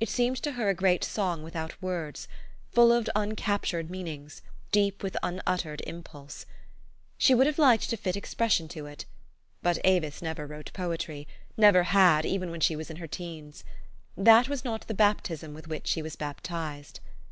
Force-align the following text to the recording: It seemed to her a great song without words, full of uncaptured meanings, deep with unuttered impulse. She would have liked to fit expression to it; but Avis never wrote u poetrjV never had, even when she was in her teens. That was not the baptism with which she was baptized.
It 0.00 0.08
seemed 0.08 0.38
to 0.42 0.54
her 0.54 0.68
a 0.70 0.74
great 0.74 1.04
song 1.04 1.44
without 1.44 1.80
words, 1.80 2.26
full 2.72 2.90
of 2.92 3.08
uncaptured 3.14 3.90
meanings, 3.92 4.42
deep 4.72 5.04
with 5.04 5.16
unuttered 5.22 5.80
impulse. 5.86 6.46
She 7.16 7.32
would 7.32 7.46
have 7.46 7.60
liked 7.60 7.88
to 7.90 7.96
fit 7.96 8.16
expression 8.16 8.66
to 8.70 8.86
it; 8.86 9.04
but 9.62 9.78
Avis 9.84 10.20
never 10.20 10.48
wrote 10.48 10.70
u 10.74 10.84
poetrjV 10.84 11.26
never 11.56 11.84
had, 11.84 12.26
even 12.26 12.50
when 12.50 12.58
she 12.60 12.74
was 12.74 12.90
in 12.90 12.96
her 12.96 13.06
teens. 13.06 13.62
That 14.16 14.48
was 14.48 14.64
not 14.64 14.88
the 14.88 14.94
baptism 14.94 15.54
with 15.54 15.68
which 15.68 15.86
she 15.86 16.02
was 16.02 16.16
baptized. 16.16 16.98